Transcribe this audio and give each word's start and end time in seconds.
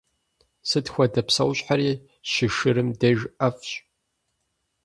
Сыт 0.69 0.87
хуэдэ 0.93 1.21
псэущхьэри 1.27 1.91
щышырым 2.31 2.89
деж 2.99 3.19
ӏэфӏщ. 3.37 3.69